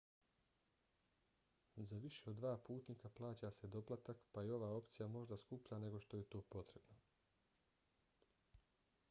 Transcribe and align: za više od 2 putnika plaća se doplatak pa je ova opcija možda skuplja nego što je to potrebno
za 1.89 1.99
više 2.05 2.23
od 2.31 2.39
2 2.39 2.55
putnika 2.69 3.11
plaća 3.19 3.51
se 3.59 3.69
doplatak 3.77 4.25
pa 4.31 4.43
je 4.47 4.55
ova 4.57 4.71
opcija 4.79 5.07
možda 5.19 5.37
skuplja 5.43 5.79
nego 5.85 5.99
što 6.07 6.17
je 6.23 6.29
to 6.37 6.41
potrebno 6.41 7.01